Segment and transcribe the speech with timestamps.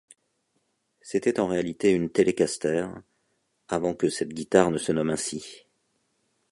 [1.01, 2.87] C'était en réalité une Telecaster,
[3.67, 5.67] avant que cette guitare ne se nomme ainsi.